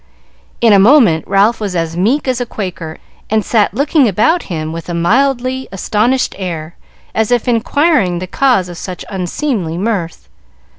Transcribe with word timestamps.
In 0.61 0.73
a 0.73 0.79
moment 0.79 1.27
Ralph 1.27 1.59
was 1.59 1.75
as 1.75 1.95
meek 1.95 2.27
as 2.27 2.41
a 2.41 2.45
Quaker, 2.47 2.97
and 3.29 3.45
sat 3.45 3.75
looking 3.75 4.07
about 4.07 4.41
him 4.49 4.73
with 4.73 4.89
a 4.89 4.95
mildly 4.95 5.67
astonished 5.71 6.33
air, 6.39 6.75
as 7.13 7.29
if 7.29 7.47
inquiring 7.47 8.17
the 8.17 8.25
cause 8.25 8.67
of 8.67 8.79
such 8.79 9.05
unseemly 9.11 9.77
mirth. 9.77 10.27